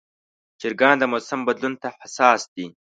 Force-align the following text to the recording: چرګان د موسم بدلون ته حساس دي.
چرګان 0.59 0.95
د 0.99 1.03
موسم 1.11 1.39
بدلون 1.47 1.73
ته 1.81 1.89
حساس 1.99 2.41
دي. 2.55 2.65